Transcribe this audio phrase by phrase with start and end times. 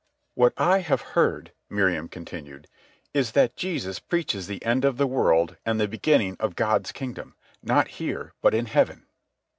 [0.33, 2.67] "What I have heard," Miriam continued,
[3.13, 6.91] "is that this Jesus preaches the end of the world and the beginning of God's
[6.91, 9.05] kingdom, not here, but in heaven."